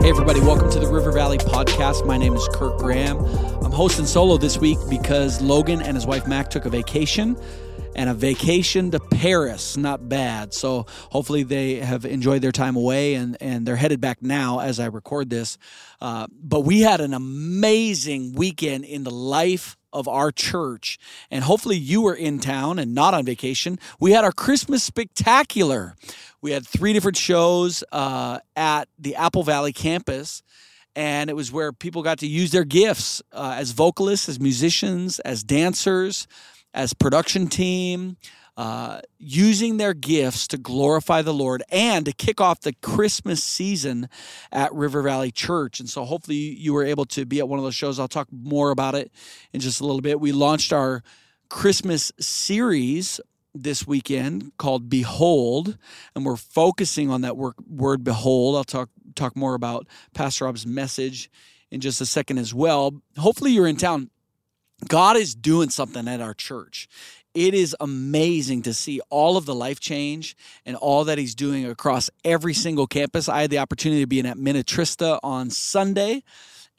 [0.00, 2.06] Hey, everybody, welcome to the River Valley Podcast.
[2.06, 3.18] My name is Kirk Graham.
[3.62, 7.36] I'm hosting solo this week because Logan and his wife Mac took a vacation
[7.94, 9.76] and a vacation to Paris.
[9.76, 10.54] Not bad.
[10.54, 14.80] So hopefully they have enjoyed their time away and, and they're headed back now as
[14.80, 15.58] I record this.
[16.00, 20.98] Uh, but we had an amazing weekend in the life of our church.
[21.30, 23.78] And hopefully you were in town and not on vacation.
[23.98, 25.94] We had our Christmas spectacular.
[26.42, 30.42] We had three different shows uh, at the Apple Valley campus.
[30.96, 35.20] And it was where people got to use their gifts uh, as vocalists, as musicians,
[35.20, 36.26] as dancers,
[36.74, 38.16] as production team,
[38.56, 44.08] uh, using their gifts to glorify the Lord and to kick off the Christmas season
[44.52, 45.80] at River Valley Church.
[45.80, 47.98] And so hopefully you were able to be at one of those shows.
[47.98, 49.12] I'll talk more about it
[49.52, 50.20] in just a little bit.
[50.20, 51.02] We launched our
[51.48, 53.20] Christmas series
[53.54, 55.76] this weekend called Behold,
[56.14, 58.56] and we're focusing on that word, word behold.
[58.56, 61.30] I'll talk talk more about Pastor Rob's message
[61.70, 63.00] in just a second as well.
[63.18, 64.10] Hopefully you're in town.
[64.88, 66.88] God is doing something at our church.
[67.34, 71.64] It is amazing to see all of the life change and all that he's doing
[71.66, 73.28] across every single campus.
[73.28, 76.22] I had the opportunity to be in at Minnetrista on Sunday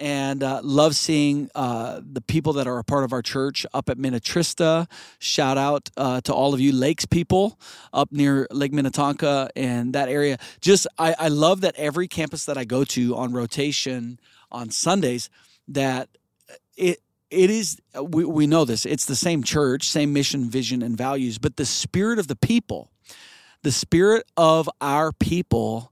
[0.01, 3.87] and uh, love seeing uh, the people that are a part of our church up
[3.87, 4.89] at Minnetrista.
[5.19, 7.59] Shout out uh, to all of you Lakes people
[7.93, 10.37] up near Lake Minnetonka and that area.
[10.59, 14.19] Just I, I love that every campus that I go to on rotation
[14.51, 15.29] on Sundays
[15.67, 16.09] that
[16.75, 16.99] it
[17.29, 21.37] it is we, we know this it's the same church same mission vision and values
[21.37, 22.91] but the spirit of the people
[23.63, 25.90] the spirit of our people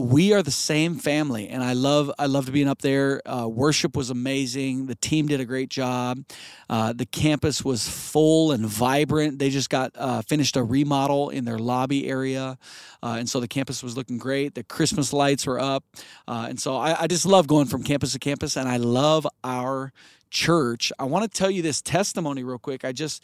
[0.00, 3.20] we are the same family and i love i loved being up there.
[3.26, 4.86] Uh, worship was amazing.
[4.86, 6.24] The team did a great job.
[6.68, 9.38] Uh, the campus was full and vibrant.
[9.38, 12.58] They just got uh, finished a remodel in their lobby area
[13.02, 14.54] uh, and so the campus was looking great.
[14.54, 15.84] The christmas lights were up
[16.26, 19.26] uh, and so I, I just love going from campus to campus and i love
[19.44, 19.92] our
[20.30, 20.92] church.
[20.98, 22.84] I want to tell you this testimony real quick.
[22.84, 23.22] I just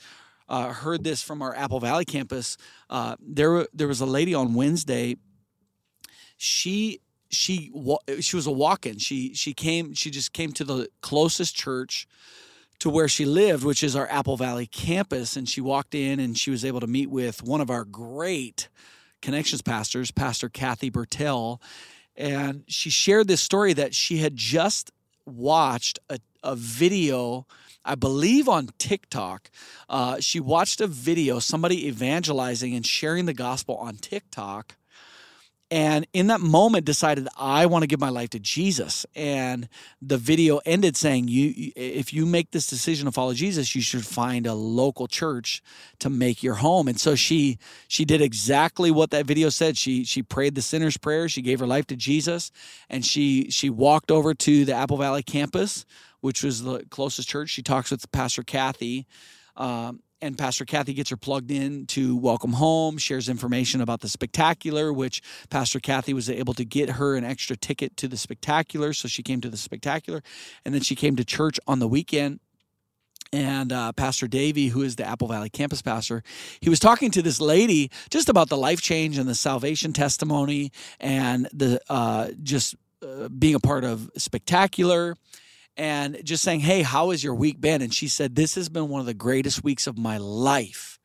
[0.49, 2.57] uh, heard this from our Apple Valley campus.
[2.91, 5.17] Uh, there, there was a lady on Wednesday
[6.37, 7.73] she she
[8.21, 8.99] she was a walk-in.
[8.99, 12.07] She she came she just came to the closest church
[12.79, 16.39] to where she lived, which is our Apple Valley campus, and she walked in and
[16.39, 18.69] she was able to meet with one of our great
[19.23, 21.61] connections pastors, Pastor Kathy Bertel,
[22.17, 24.93] and she shared this story that she had just
[25.25, 27.47] watched a, a video.
[27.85, 29.51] I believe on TikTok,
[29.89, 34.77] uh, she watched a video, somebody evangelizing and sharing the gospel on TikTok
[35.71, 39.07] and in that moment decided i want to give my life to jesus.
[39.15, 39.69] And
[40.01, 44.07] the video ended saying you if you make this decision to follow jesus you should
[44.07, 45.63] find a local church
[45.99, 46.89] to make your home.
[46.89, 49.77] And so she she did exactly what that video said.
[49.77, 51.29] She she prayed the sinner's prayer.
[51.29, 52.51] She gave her life to jesus.
[52.89, 55.85] And she she walked over to the apple valley campus
[56.21, 57.51] which was the closest church.
[57.51, 59.07] She talks with pastor kathy
[59.57, 64.09] um, and Pastor Kathy gets her plugged in to Welcome Home, shares information about the
[64.09, 68.93] spectacular, which Pastor Kathy was able to get her an extra ticket to the spectacular.
[68.93, 70.23] So she came to the spectacular.
[70.65, 72.41] And then she came to church on the weekend.
[73.33, 76.23] And uh, Pastor Davey, who is the Apple Valley campus pastor,
[76.61, 80.71] he was talking to this lady just about the life change and the salvation testimony
[81.01, 85.17] and the uh, just uh, being a part of spectacular
[85.77, 87.83] and just saying, Hey, how has your week been?
[87.83, 90.99] And she said, This has been one of the greatest weeks of my life.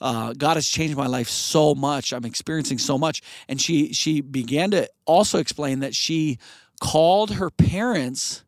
[0.00, 2.12] Uh, God has changed my life so much.
[2.12, 3.22] I'm experiencing so much.
[3.48, 6.38] And she she began to also explain that she
[6.80, 8.44] called her parents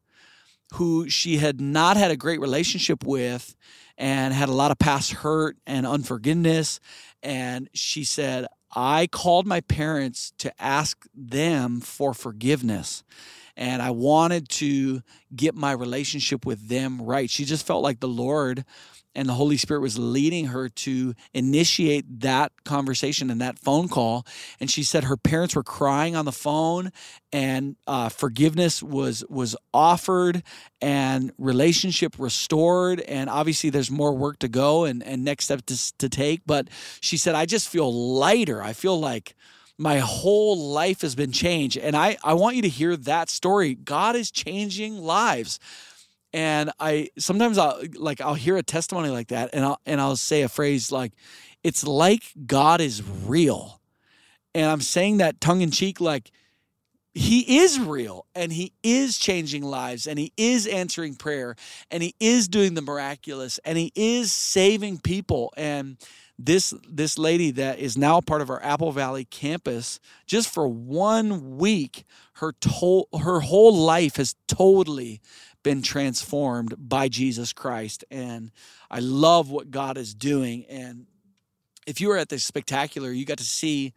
[0.75, 3.55] who she had not had a great relationship with
[3.99, 6.81] and had a lot of past hurt and unforgiveness.
[7.23, 13.05] And she said, I called my parents to ask them for forgiveness
[13.63, 15.03] and I wanted to
[15.37, 17.31] get my relationship with them right.
[17.31, 18.65] She just felt like the Lord
[19.15, 24.27] and the Holy Spirit was leading her to initiate that conversation and that phone call.
[24.59, 26.91] And she said her parents were crying on the phone,
[27.33, 30.43] and uh, forgiveness was was offered,
[30.81, 32.99] and relationship restored.
[33.03, 36.41] And obviously, there's more work to go and and next steps to, to take.
[36.47, 36.67] But
[37.01, 38.61] she said, I just feel lighter.
[38.61, 39.37] I feel like
[39.83, 41.77] my whole life has been changed.
[41.77, 43.75] And I, I want you to hear that story.
[43.75, 45.59] God is changing lives.
[46.33, 50.17] And I sometimes I'll like I'll hear a testimony like that and I'll and I'll
[50.17, 51.13] say a phrase like,
[51.65, 53.81] it's like God is real.
[54.55, 56.31] And I'm saying that tongue in cheek, like
[57.13, 61.57] he is real and he is changing lives and he is answering prayer
[61.91, 65.53] and he is doing the miraculous and he is saving people.
[65.57, 65.99] And
[66.45, 71.57] this this lady that is now part of our Apple Valley campus, just for one
[71.57, 72.05] week,
[72.35, 75.21] her to- her whole life has totally
[75.63, 78.05] been transformed by Jesus Christ.
[78.11, 78.51] And
[78.91, 80.65] I love what God is doing.
[80.67, 81.07] And
[81.87, 83.93] if you were at the spectacular, you got to see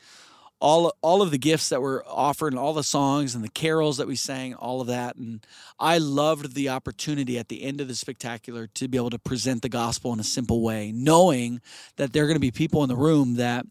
[0.66, 3.98] all all of the gifts that were offered and all the songs and the carols
[3.98, 5.16] that we sang all of that.
[5.16, 5.46] And
[5.80, 9.62] i loved the opportunity at the end of the spectacular to be able to present
[9.62, 11.62] the gospel in a simple way knowing
[11.98, 13.64] that there are going to be people in the room that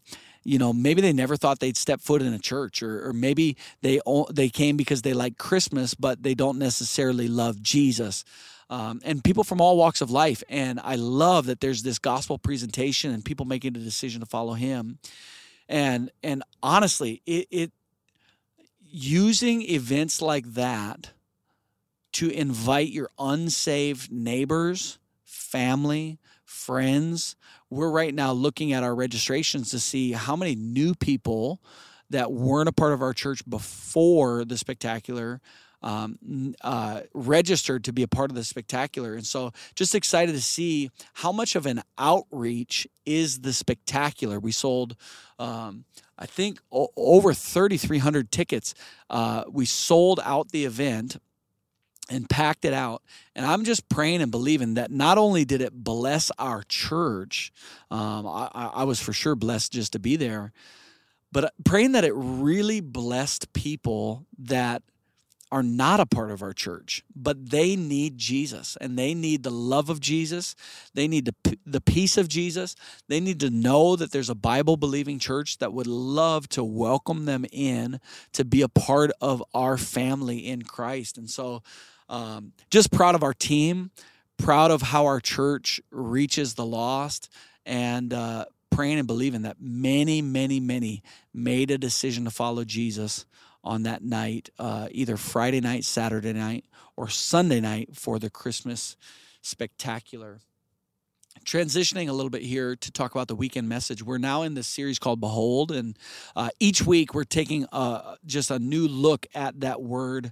[0.45, 3.57] you know maybe they never thought they'd step foot in a church or, or maybe
[3.81, 3.99] they
[4.31, 8.23] they came because they like christmas but they don't necessarily love jesus.
[8.67, 10.41] Um, and people from all walks of life.
[10.47, 14.53] And i love that there's this gospel presentation and people making a decision to follow
[14.53, 14.97] him
[15.67, 17.71] and and honestly it, it
[18.81, 21.11] using events like that
[22.13, 27.35] to invite your unsaved neighbors family friends
[27.69, 31.61] we're right now looking at our registrations to see how many new people
[32.09, 35.41] that weren't a part of our church before the spectacular
[35.85, 39.13] um, uh, registered to be a part of the spectacular.
[39.13, 44.39] And so just excited to see how much of an outreach is the spectacular.
[44.39, 44.97] We sold,
[45.37, 45.85] um,
[46.17, 48.73] I think, o- over 3,300 tickets.
[49.11, 51.17] Uh, we sold out the event
[52.09, 53.03] and packed it out.
[53.35, 57.53] And I'm just praying and believing that not only did it bless our church,
[57.91, 60.51] um, I, I was for sure blessed just to be there,
[61.31, 64.81] but praying that it really blessed people that
[65.51, 69.51] are not a part of our church, but they need Jesus and they need the
[69.51, 70.55] love of Jesus.
[70.93, 72.75] They need the, the peace of Jesus.
[73.07, 77.25] They need to know that there's a Bible believing church that would love to welcome
[77.25, 77.99] them in
[78.33, 81.17] to be a part of our family in Christ.
[81.17, 81.61] And so,
[82.09, 83.91] um, just proud of our team,
[84.37, 87.31] proud of how our church reaches the lost,
[87.65, 91.01] and uh, praying and believing that many, many, many
[91.33, 93.25] made a decision to follow Jesus
[93.65, 96.65] on that night, uh, either Friday night, Saturday night,
[96.95, 98.95] or Sunday night for the Christmas
[99.41, 100.39] spectacular.
[101.43, 104.01] Transitioning a little bit here to talk about the weekend message.
[104.01, 105.97] We're now in this series called Behold, and
[106.35, 110.31] uh, each week we're taking uh, just a new look at that word,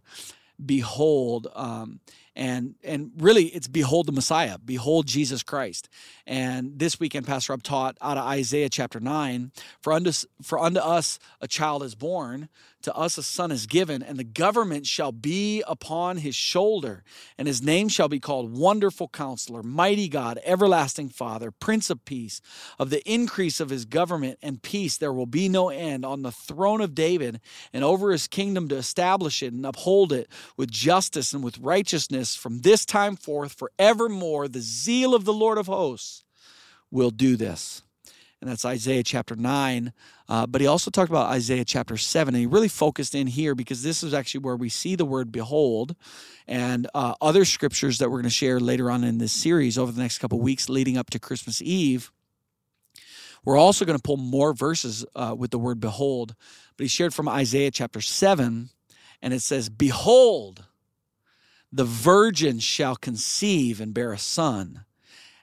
[0.63, 1.47] behold.
[1.55, 1.99] Um,
[2.35, 5.89] and and really it's behold the messiah behold jesus christ
[6.25, 9.51] and this weekend pastor rob taught out of isaiah chapter 9
[9.81, 12.49] for unto for unto us a child is born
[12.83, 17.03] to us a son is given, and the government shall be upon his shoulder,
[17.37, 22.41] and his name shall be called Wonderful Counselor, Mighty God, Everlasting Father, Prince of Peace.
[22.77, 26.31] Of the increase of his government and peace there will be no end on the
[26.31, 27.39] throne of David
[27.71, 30.27] and over his kingdom to establish it and uphold it
[30.57, 34.47] with justice and with righteousness from this time forth forevermore.
[34.47, 36.23] The zeal of the Lord of hosts
[36.91, 37.81] will do this
[38.43, 39.93] and that's Isaiah chapter 9.
[40.27, 43.55] Uh, but he also talked about Isaiah chapter 7, and he really focused in here
[43.55, 45.95] because this is actually where we see the word behold
[46.45, 49.93] and uh, other scriptures that we're going to share later on in this series over
[49.93, 52.11] the next couple weeks leading up to Christmas Eve.
[53.45, 56.35] We're also going to pull more verses uh, with the word behold,
[56.75, 58.69] but he shared from Isaiah chapter 7,
[59.21, 60.65] and it says, Behold,
[61.73, 64.85] the virgin shall conceive and bear a son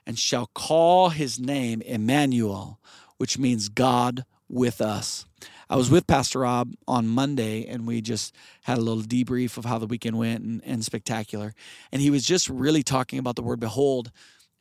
[0.07, 2.79] and shall call his name Emmanuel,
[3.17, 5.25] which means God with us.
[5.69, 9.65] I was with Pastor Rob on Monday and we just had a little debrief of
[9.65, 11.53] how the weekend went and, and spectacular.
[11.91, 14.11] And he was just really talking about the word behold.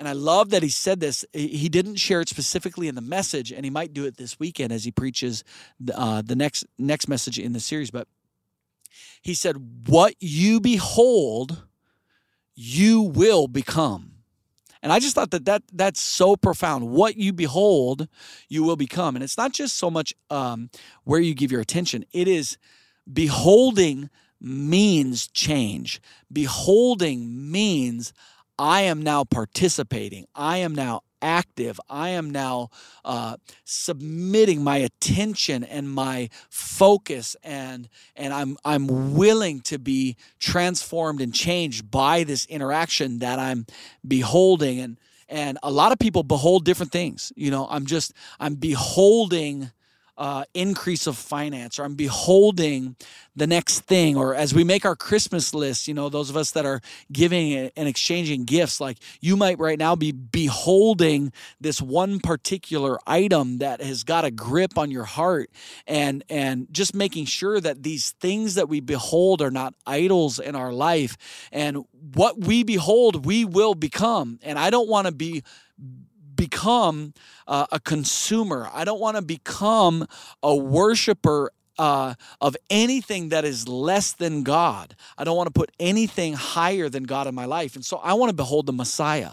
[0.01, 1.25] And I love that he said this.
[1.33, 4.73] He didn't share it specifically in the message, and he might do it this weekend
[4.73, 5.45] as he preaches
[5.95, 7.91] uh, the next next message in the series.
[7.91, 8.09] But
[9.23, 11.65] he said, "What you behold,
[12.55, 14.11] you will become."
[14.83, 16.89] And I just thought that, that that's so profound.
[16.91, 18.09] What you behold,
[18.49, 19.15] you will become.
[19.15, 20.71] And it's not just so much um,
[21.05, 22.57] where you give your attention, it is
[23.13, 24.09] beholding
[24.41, 26.01] means change.
[26.33, 28.15] Beholding means
[28.59, 31.81] I am now participating, I am now active.
[31.89, 32.71] I am now
[33.05, 41.21] uh, submitting my attention and my focus, and and I'm I'm willing to be transformed
[41.21, 43.67] and changed by this interaction that I'm
[44.07, 44.81] beholding.
[44.81, 44.99] And
[45.29, 47.33] and a lot of people behold different things.
[47.37, 49.71] You know, I'm just I'm beholding
[50.21, 52.95] uh, increase of finance, or I'm beholding
[53.35, 56.51] the next thing, or as we make our Christmas list, you know, those of us
[56.51, 62.21] that are giving and exchanging gifts, like you might right now be beholding this one
[62.21, 65.49] particular item that has got a grip on your heart,
[65.87, 70.55] and and just making sure that these things that we behold are not idols in
[70.55, 71.17] our life,
[71.51, 71.79] and
[72.15, 74.39] what we behold, we will become.
[74.43, 75.43] And I don't want to be
[76.41, 77.13] become
[77.47, 78.69] uh, a consumer.
[78.73, 80.07] I don't want to become
[80.43, 84.97] a worshiper uh, of anything that is less than God.
[85.19, 87.75] I don't want to put anything higher than God in my life.
[87.75, 89.33] And so I want to behold the Messiah.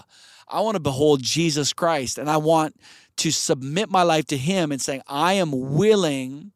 [0.50, 2.18] I want to behold Jesus Christ.
[2.18, 2.76] And I want
[3.18, 6.52] to submit my life to Him and saying, I am willing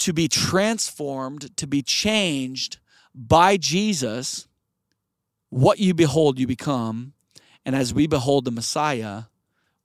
[0.00, 2.78] to be transformed, to be changed
[3.14, 4.48] by Jesus.
[5.48, 7.14] What you behold, you become.
[7.64, 9.24] And as we behold the Messiah,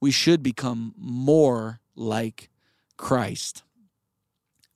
[0.05, 2.51] we should become more like
[2.95, 3.63] Christ.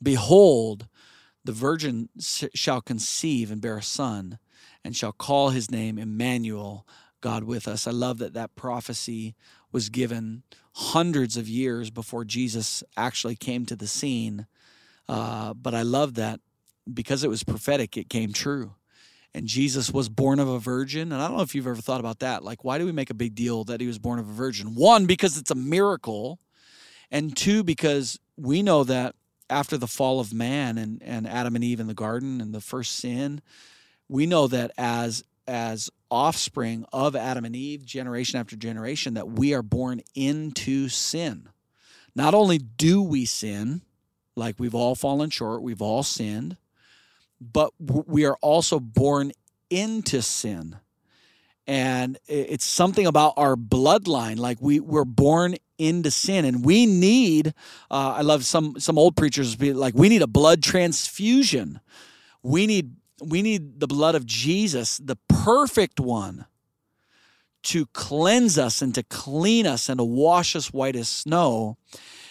[0.02, 0.88] Behold,
[1.46, 4.40] the virgin shall conceive and bear a son,
[4.84, 6.88] and shall call his name Emmanuel,
[7.22, 7.86] God with us.
[7.86, 9.36] I love that that prophecy
[9.72, 10.42] was given
[10.74, 14.48] hundreds of years before Jesus actually came to the scene.
[15.08, 16.40] Uh, but I love that
[16.92, 18.74] because it was prophetic, it came true.
[19.34, 21.12] And Jesus was born of a virgin.
[21.12, 22.44] And I don't know if you've ever thought about that.
[22.44, 24.74] Like, why do we make a big deal that he was born of a virgin?
[24.76, 26.40] One, because it's a miracle.
[27.12, 29.16] And two, because we know that
[29.50, 32.62] after the fall of man and, and Adam and Eve in the garden and the
[32.62, 33.42] first sin,
[34.08, 39.54] we know that as as offspring of Adam and Eve, generation after generation, that we
[39.54, 41.50] are born into sin.
[42.16, 43.82] Not only do we sin,
[44.36, 46.58] like we've all fallen short, we've all sinned,
[47.40, 49.32] but we are also born
[49.70, 50.78] into sin.
[51.68, 54.40] And it's something about our bloodline.
[54.40, 57.48] Like we, we're born into sin and we need
[57.90, 61.80] uh, i love some some old preachers be like we need a blood transfusion
[62.44, 62.94] we need
[63.24, 66.46] we need the blood of jesus the perfect one
[67.64, 71.78] to cleanse us and to clean us and to wash us white as snow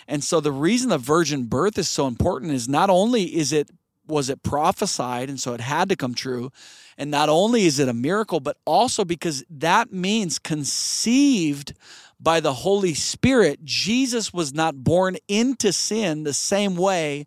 [0.07, 3.71] and so the reason the virgin birth is so important is not only is it
[4.09, 6.50] was it prophesied and so it had to come true
[6.97, 11.75] and not only is it a miracle but also because that means conceived
[12.21, 17.27] by the Holy Spirit, Jesus was not born into sin the same way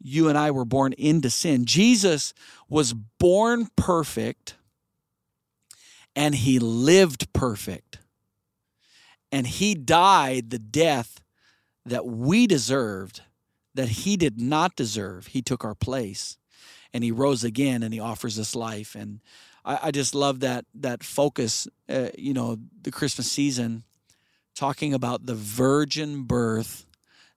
[0.00, 1.64] you and I were born into sin.
[1.64, 2.34] Jesus
[2.68, 4.54] was born perfect
[6.14, 7.98] and he lived perfect.
[9.32, 11.20] And he died the death
[11.84, 13.22] that we deserved,
[13.78, 15.28] that he did not deserve.
[15.28, 16.36] He took our place
[16.92, 18.96] and he rose again and he offers us life.
[18.96, 19.20] And
[19.64, 23.84] I, I just love that that focus, uh, you know, the Christmas season
[24.56, 26.86] talking about the virgin birth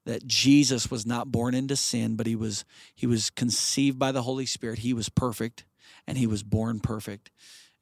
[0.05, 4.23] that Jesus was not born into sin, but he was he was conceived by the
[4.23, 4.79] Holy Spirit.
[4.79, 5.65] He was perfect,
[6.07, 7.29] and he was born perfect.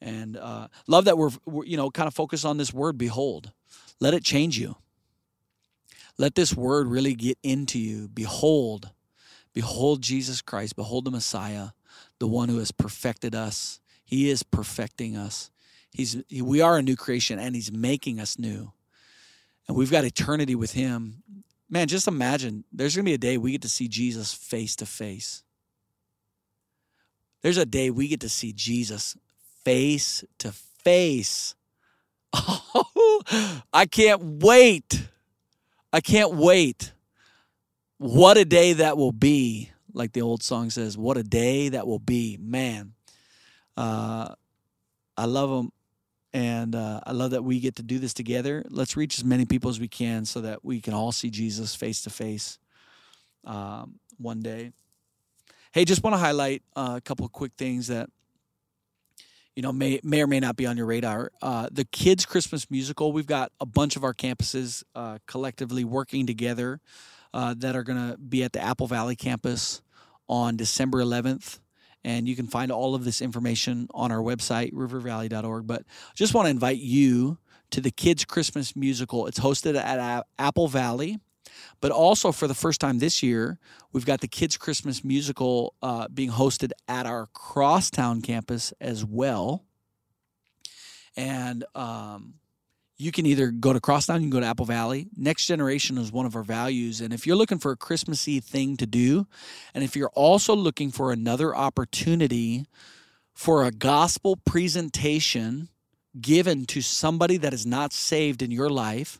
[0.01, 2.97] And uh, love that we're, we're you know kind of focus on this word.
[2.97, 3.53] Behold,
[4.01, 4.75] let it change you.
[6.19, 8.07] Let this word really get into you.
[8.09, 8.91] Behold,
[9.53, 10.75] behold Jesus Christ.
[10.75, 11.69] Behold the Messiah,
[12.19, 13.79] the one who has perfected us.
[14.05, 15.49] He is perfecting us.
[15.91, 18.73] He's we are a new creation, and He's making us new
[19.69, 21.21] and we've got eternity with him.
[21.69, 24.75] Man, just imagine there's going to be a day we get to see Jesus face
[24.77, 25.43] to face.
[27.43, 29.15] There's a day we get to see Jesus
[29.63, 31.55] face to face.
[32.75, 35.07] Oh, I can't wait.
[35.91, 36.93] I can't wait.
[37.97, 39.71] What a day that will be.
[39.93, 42.37] Like the old song says, what a day that will be.
[42.39, 42.93] Man,
[43.75, 44.35] uh,
[45.17, 45.71] I love them.
[46.31, 48.63] And uh, I love that we get to do this together.
[48.69, 51.73] Let's reach as many people as we can so that we can all see Jesus
[51.73, 52.59] face to face
[54.19, 54.71] one day.
[55.71, 58.09] Hey, just want to highlight uh, a couple of quick things that
[59.59, 61.33] you know may may or may not be on your radar.
[61.41, 63.11] Uh, the kids' Christmas musical.
[63.11, 66.79] We've got a bunch of our campuses uh, collectively working together
[67.33, 69.81] uh, that are going to be at the Apple Valley campus
[70.29, 71.59] on December 11th
[72.05, 75.67] and you can find all of this information on our website, rivervalley.org.
[75.67, 75.83] But
[76.15, 77.37] just want to invite you
[77.71, 79.27] to the Kids Christmas Musical.
[79.27, 81.19] It's hosted at Apple Valley.
[81.81, 83.57] But also, for the first time this year,
[83.93, 89.63] we've got the Kids Christmas Musical uh, being hosted at our Crosstown campus as well.
[91.15, 92.35] And um,
[92.97, 95.07] you can either go to Crosstown, you can go to Apple Valley.
[95.15, 96.99] Next Generation is one of our values.
[96.99, 99.25] And if you're looking for a Christmassy thing to do,
[99.73, 102.65] and if you're also looking for another opportunity
[103.33, 105.69] for a gospel presentation
[106.21, 109.19] given to somebody that is not saved in your life,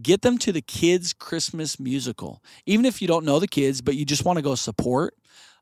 [0.00, 2.42] get them to the kids' Christmas musical.
[2.66, 5.14] Even if you don't know the kids, but you just want to go support,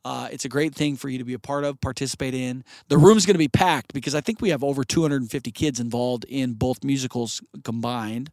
[0.04, 2.64] uh, it's a great thing for you to be a part of, participate in.
[2.88, 6.24] The room's going to be packed because I think we have over 250 kids involved
[6.28, 8.30] in both musicals combined.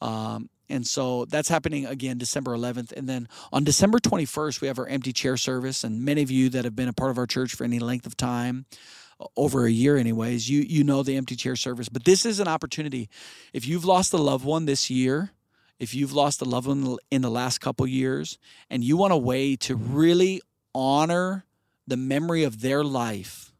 [0.00, 2.92] Um, and so that's happening again December 11th.
[2.92, 5.84] And then on December 21st, we have our empty chair service.
[5.84, 8.06] And many of you that have been a part of our church for any length
[8.06, 8.64] of time
[9.36, 11.88] over a year anyways you you know the empty chair service.
[11.88, 13.08] But this is an opportunity.
[13.52, 15.32] If you've lost a loved one this year
[15.80, 18.38] if you've lost a loved one in the last couple years
[18.70, 20.40] and you want a way to really
[20.72, 21.44] honor
[21.86, 23.52] the memory of their life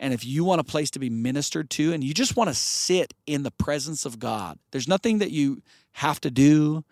[0.00, 2.54] and if you want a place to be ministered to and you just want to
[2.54, 5.62] sit in the presence of God there's nothing that you
[5.98, 6.84] have to do.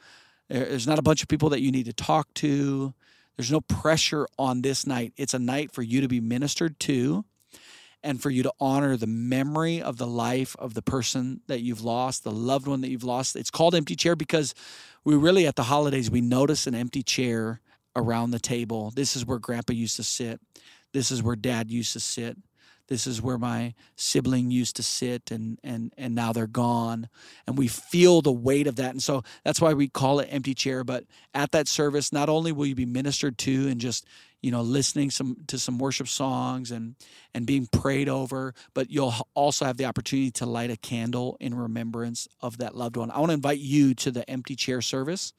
[0.49, 2.93] There's not a bunch of people that you need to talk to.
[3.37, 5.13] There's no pressure on this night.
[5.17, 7.25] It's a night for you to be ministered to
[8.07, 11.83] and for you to honor the memory of the life of the person that you've
[11.83, 13.35] lost, the loved one that you've lost.
[13.35, 14.55] It's called empty chair because
[15.05, 17.61] we really at the holidays we notice an empty chair
[17.97, 18.93] around the table.
[18.95, 20.41] This is where grandpa used to sit.
[20.93, 22.37] This is where dad used to sit
[22.89, 27.09] this is where my sibling used to sit and and and now they're gone
[27.47, 30.55] and we feel the weight of that and so that's why we call it empty
[30.55, 34.07] chair but at that service not only will you be ministered to and just
[34.47, 36.95] you know listening some to some worship songs and
[37.35, 41.53] and being prayed over but you'll also have the opportunity to light a candle in
[41.53, 43.11] remembrance of that loved one.
[43.11, 45.33] I want to invite you to the empty chair service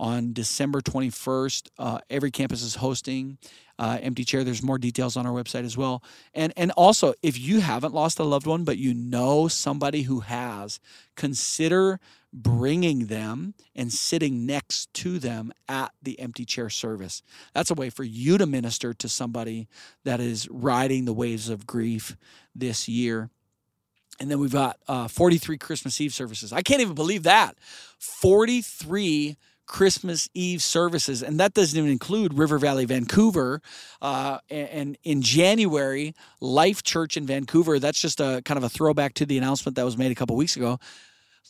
[0.00, 1.68] on December 21st.
[1.78, 3.36] Uh, every campus is hosting
[3.78, 4.42] uh, Empty Chair.
[4.42, 6.02] There's more details on our website as well.
[6.34, 10.20] And and also, if you haven't lost a loved one, but you know somebody who
[10.20, 10.80] has,
[11.16, 12.00] consider
[12.32, 17.22] bringing them and sitting next to them at the empty chair service.
[17.54, 19.68] That's a way for you to minister to somebody
[20.04, 22.16] that is riding the waves of grief
[22.54, 23.30] this year.
[24.20, 26.52] And then we've got uh, 43 Christmas Eve services.
[26.52, 27.56] I can't even believe that.
[27.98, 29.36] 43
[29.70, 33.62] Christmas Eve services, and that doesn't even include River Valley Vancouver.
[34.02, 37.78] Uh, and, in January, Life Church in Vancouver.
[37.78, 40.34] That's just a kind of a throwback to the announcement that was made a couple
[40.34, 40.80] weeks ago.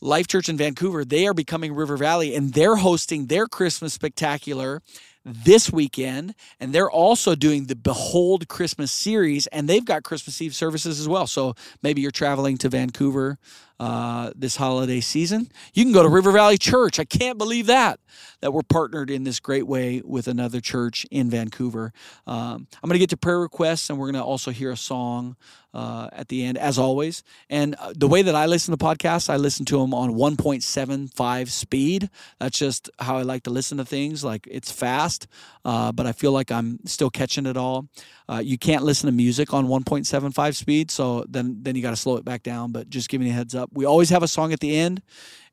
[0.02, 4.82] Life Church in Vancouver, they are becoming River Valley, and they're hosting their Christmas spectacular
[5.24, 10.54] this weekend, and they're also doing the Behold Christmas series, and they've got Christmas Eve
[10.54, 11.26] services as well.
[11.26, 13.38] So maybe you're traveling to Vancouver
[13.80, 15.50] uh, this holiday season.
[15.72, 17.00] You can go to River Valley Church.
[17.00, 17.98] I can't believe that
[18.40, 21.92] that we're partnered in this great way with another church in Vancouver.
[22.26, 24.76] Um, I'm going to get to prayer requests, and we're going to also hear a
[24.76, 25.36] song
[25.72, 27.22] uh, at the end, as always.
[27.48, 31.48] And uh, the way that I listen to podcasts, I listen to them on 1.75
[31.48, 32.10] speed.
[32.38, 34.24] That's just how I like to listen to things.
[34.24, 35.28] Like it's fast,
[35.64, 37.86] uh, but I feel like I'm still catching it all.
[38.28, 41.96] Uh, you can't listen to music on 1.75 speed, so then then you got to
[41.96, 42.72] slow it back down.
[42.72, 45.02] But just giving you a heads up, we always have a song at the end,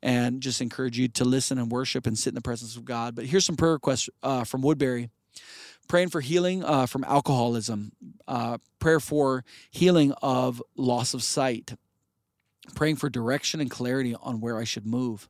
[0.02, 3.14] and just encourage you to listen and worship and sit in the presence of God.
[3.14, 5.10] But here's some prayer requests uh, from Woodbury
[5.88, 7.92] praying for healing uh, from alcoholism,
[8.28, 11.74] uh, prayer for healing of loss of sight,
[12.74, 15.28] praying for direction and clarity on where I should move.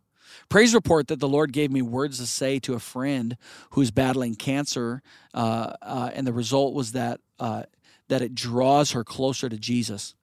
[0.51, 3.38] Praise report that the Lord gave me words to say to a friend
[3.70, 5.01] who's battling cancer,
[5.33, 7.62] uh, uh and the result was that uh,
[8.09, 10.14] that it draws her closer to Jesus.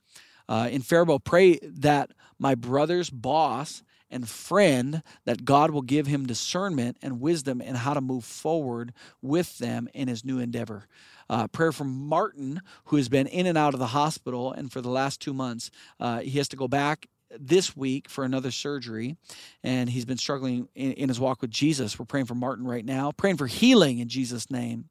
[0.48, 6.26] Uh, in Faribault, pray that my brother's boss and friend that God will give him
[6.26, 10.88] discernment and wisdom in how to move forward with them in his new endeavor.
[11.30, 14.80] Uh, prayer from Martin, who has been in and out of the hospital, and for
[14.80, 19.18] the last two months, uh, he has to go back this week for another surgery,
[19.64, 21.98] and he's been struggling in, in, his walk with Jesus.
[21.98, 24.86] We're praying for Martin right now, praying for healing in Jesus' name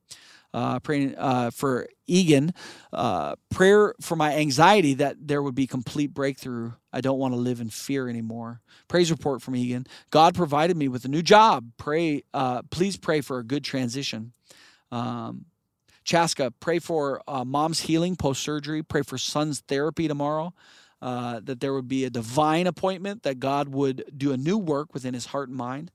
[0.55, 2.55] uh, praying uh, for Eagan,
[2.93, 6.73] uh, prayer for my anxiety that there would be complete breakthrough.
[6.93, 8.61] I don't want to live in fear anymore.
[8.87, 9.85] Praise report from Eagan.
[10.11, 11.73] God provided me with a new job.
[11.77, 14.33] Pray, uh, please pray for a good transition.
[14.93, 15.47] Um,
[16.05, 18.85] Chaska, pray for uh, mom's healing post surgery.
[18.85, 20.55] Pray for son's therapy tomorrow.
[21.01, 25.15] That there would be a divine appointment, that God would do a new work within
[25.15, 25.91] his heart and mind.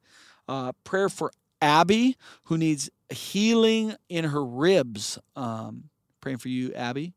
[0.83, 5.19] Prayer for Abby, who needs healing in her ribs.
[5.35, 5.85] Um,
[6.21, 7.13] praying for you, Abby,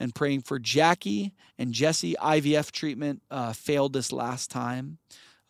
[0.00, 2.14] and praying for Jackie and Jesse.
[2.20, 4.98] IVF treatment uh, failed this last time,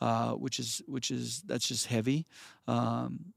[0.00, 2.26] uh, which is which is that's just heavy.
[2.66, 3.32] Um,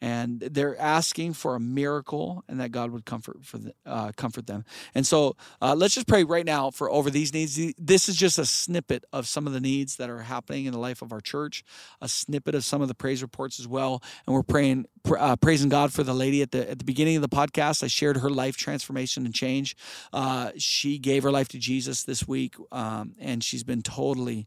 [0.00, 4.46] and they're asking for a miracle and that God would comfort for the, uh, comfort
[4.46, 4.64] them.
[4.94, 7.58] And so uh, let's just pray right now for over these needs.
[7.78, 10.78] This is just a snippet of some of the needs that are happening in the
[10.78, 11.64] life of our church,
[12.00, 14.02] a snippet of some of the praise reports as well.
[14.26, 14.86] And we're praying,
[15.18, 17.82] uh, praising God for the lady at the at the beginning of the podcast.
[17.82, 19.76] I shared her life transformation and change.
[20.12, 24.46] Uh, she gave her life to Jesus this week, um, and she's been totally,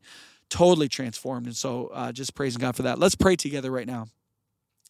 [0.49, 1.47] totally transformed.
[1.47, 2.99] And so uh, just praising God for that.
[2.99, 4.07] Let's pray together right now.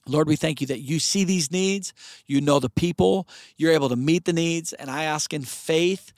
[0.09, 1.93] Lord, we thank you that you see these needs,
[2.25, 6.11] you know the people, you're able to meet the needs, and I ask in faith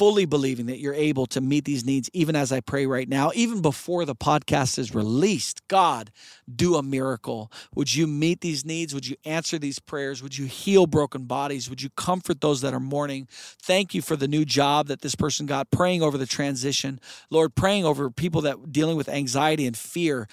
[0.00, 3.32] fully believing that you're able to meet these needs, even as I pray right now,
[3.34, 5.60] even before the podcast is released.
[5.68, 6.10] God,
[6.50, 7.52] do a miracle.
[7.74, 8.94] Would you meet these needs?
[8.94, 10.22] Would you answer these prayers?
[10.22, 11.68] Would you heal broken bodies?
[11.68, 13.28] Would you comfort those that are mourning?
[13.30, 16.98] Thank you for the new job that this person got, praying over the transition.
[17.28, 20.28] Lord, praying over people that dealing with anxiety and fear.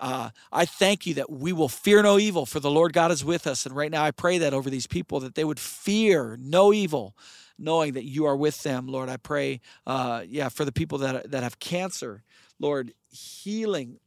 [0.00, 3.24] Uh, I thank you that we will fear no evil, for the Lord God is
[3.24, 3.66] with us.
[3.66, 7.14] And right now, I pray that over these people that they would fear no evil,
[7.58, 9.10] knowing that you are with them, Lord.
[9.10, 12.22] I pray, uh, yeah, for the people that that have cancer,
[12.58, 13.98] Lord, healing,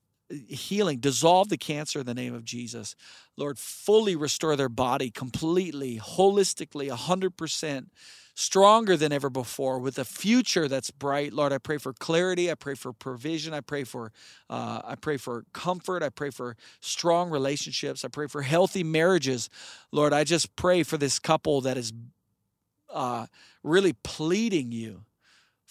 [0.48, 2.96] healing, dissolve the cancer in the name of Jesus,
[3.38, 3.60] Lord.
[3.60, 7.92] Fully restore their body completely, holistically, a hundred percent
[8.36, 11.34] stronger than ever before with a future that's bright.
[11.34, 12.50] Lord i pray for clarity.
[12.50, 13.54] I pray for provision.
[13.54, 14.12] I pray for
[14.50, 16.04] uh, i pray for comfort.
[16.04, 18.04] I pray for strong relationships.
[18.04, 19.50] I pray for healthy marriages.
[19.92, 21.94] Lord i just pray for this couple that is
[22.92, 23.28] uh,
[23.64, 25.04] really pleading you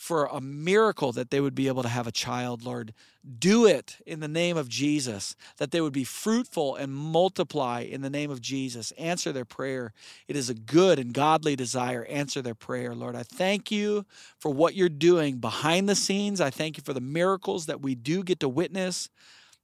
[0.02, 2.92] for a miracle that they would be able to have a child, Lord.
[3.38, 8.02] Do it in the name of Jesus, that they would be fruitful and multiply in
[8.02, 8.90] the name of Jesus.
[8.98, 9.92] Answer their prayer.
[10.26, 12.04] It is a good and godly desire.
[12.06, 13.14] Answer their prayer, Lord.
[13.14, 14.04] I thank you
[14.40, 16.40] for what you're doing behind the scenes.
[16.40, 19.08] I thank you for the miracles that we do get to witness.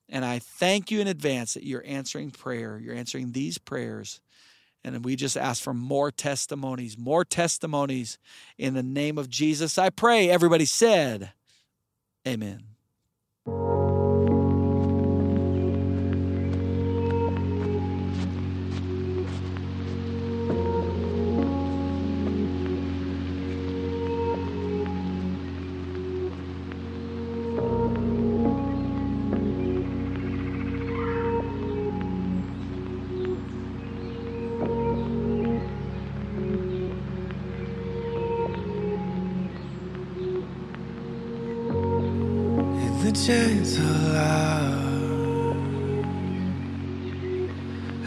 [0.09, 2.79] And I thank you in advance that you're answering prayer.
[2.81, 4.21] You're answering these prayers
[4.85, 8.19] and we just ask for more testimonies, more testimonies
[8.57, 9.79] in the name of Jesus.
[9.79, 11.33] I pray everybody said,
[12.27, 12.65] Amen.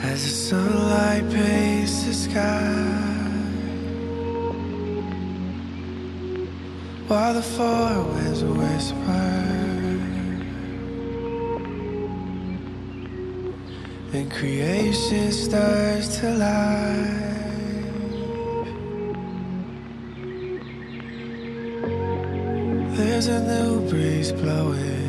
[0.03, 2.73] As the sunlight paints the sky
[7.07, 8.97] while the four winds whisper
[14.13, 17.27] and creation starts to life.
[22.97, 25.00] There's a new breeze blowing.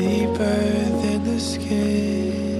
[0.00, 0.60] Deeper
[1.00, 2.55] than the skin.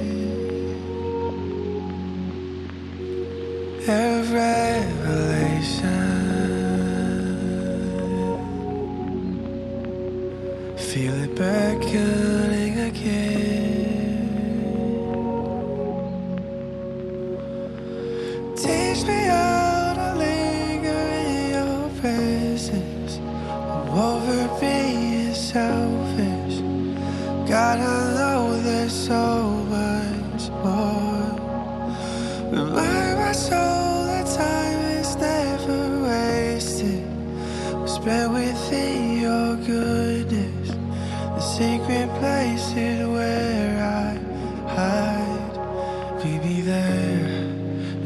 [46.27, 46.43] Hide.
[46.43, 47.27] Be there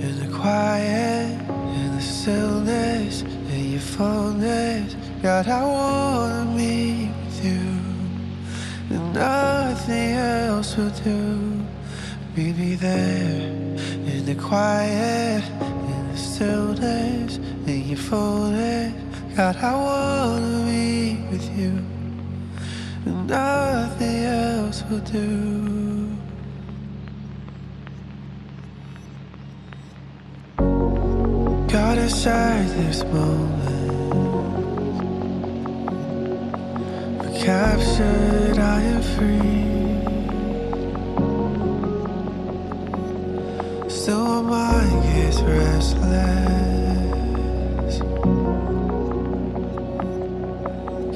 [0.05, 4.97] in the quiet, in the stillness, in your fullness.
[5.23, 7.61] God, I wanna meet with you,
[8.91, 11.61] and nothing else will do.
[12.37, 13.53] Meet me there
[14.13, 15.45] in the quiet,
[15.93, 18.95] in the stillness, in your fullness.
[19.37, 21.73] God, I wanna meet with you,
[23.07, 25.70] and nothing else will do.
[32.11, 34.01] God aside this moment,
[37.19, 39.69] but captured I am free.
[43.89, 46.01] Still my mind gets restless.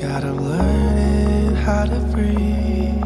[0.00, 3.03] God, I'm learning how to breathe.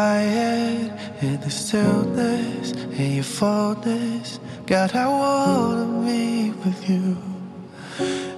[0.00, 4.40] Quiet, in the stillness, in your fullness.
[4.66, 7.16] God, I wanna be with you.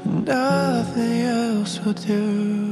[0.05, 2.72] Nothing else will do.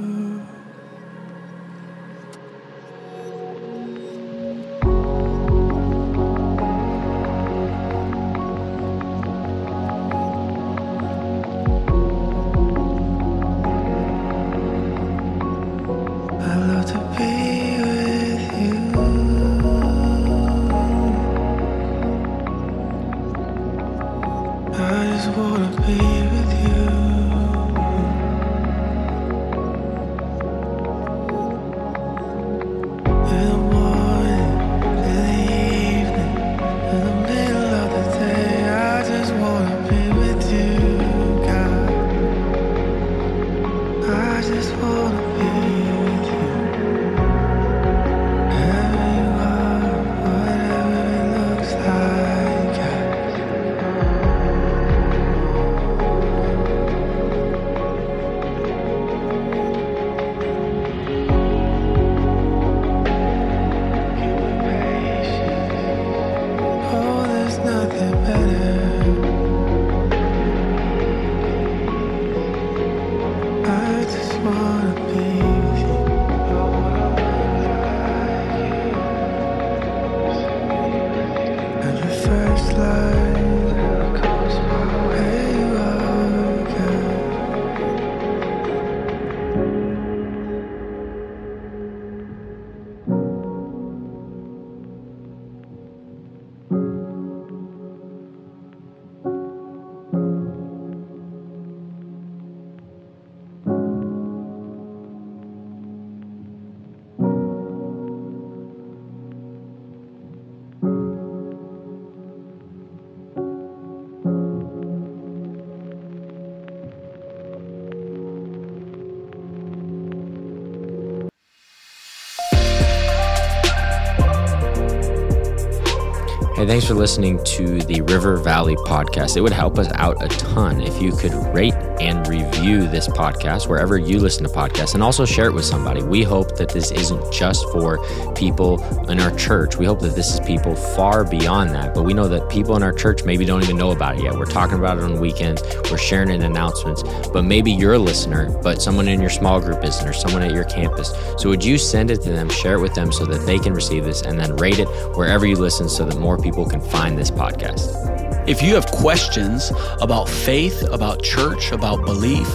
[126.61, 129.35] Hey, thanks for listening to the River Valley podcast.
[129.39, 133.67] It would help us out a ton if you could rate and review this podcast
[133.67, 136.03] wherever you listen to podcasts and also share it with somebody.
[136.03, 137.99] We hope that this isn't just for
[138.35, 139.77] people in our church.
[139.77, 141.95] We hope that this is people far beyond that.
[141.95, 144.35] But we know that people in our church maybe don't even know about it yet.
[144.35, 147.03] We're talking about it on weekends, we're sharing it in announcements.
[147.31, 150.53] But maybe you're a listener, but someone in your small group isn't, or someone at
[150.53, 151.15] your campus.
[151.39, 153.73] So would you send it to them, share it with them so that they can
[153.73, 157.17] receive this, and then rate it wherever you listen so that more people can find
[157.17, 158.21] this podcast?
[158.49, 162.49] If you have questions about faith, about church, about belief,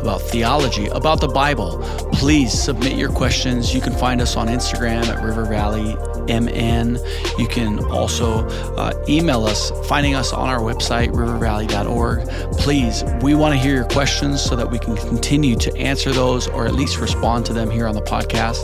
[0.00, 1.78] about theology, about the Bible,
[2.12, 3.74] please submit your questions.
[3.74, 5.96] You can find us on Instagram at River Valley
[6.28, 6.98] MN.
[7.38, 12.28] You can also uh, email us, finding us on our website, rivervalley.org.
[12.58, 16.48] Please, we want to hear your questions so that we can continue to answer those
[16.48, 18.62] or at least respond to them here on the podcast.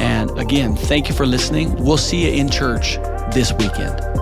[0.00, 1.74] And again, thank you for listening.
[1.82, 2.96] We'll see you in church
[3.34, 4.21] this weekend.